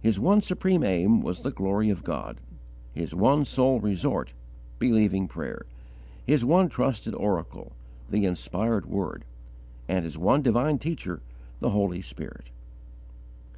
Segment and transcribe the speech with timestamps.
[0.00, 2.40] His one supreme aim was the glory of God;
[2.94, 4.32] his one sole resort,
[4.78, 5.66] believing prayer;
[6.24, 7.72] his one trusted oracle,
[8.08, 9.26] the inspired Word;
[9.86, 11.20] and his one divine Teacher,
[11.60, 12.48] the Holy Spirit.